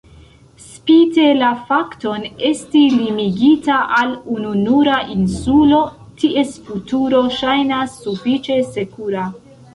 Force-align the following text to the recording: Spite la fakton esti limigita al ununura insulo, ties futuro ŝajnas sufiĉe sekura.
Spite 0.67 1.25
la 1.41 1.49
fakton 1.67 2.25
esti 2.49 2.81
limigita 2.93 3.75
al 3.99 4.09
ununura 4.37 4.97
insulo, 5.17 5.83
ties 6.23 6.57
futuro 6.71 7.23
ŝajnas 7.39 7.97
sufiĉe 8.09 8.59
sekura. 8.75 9.31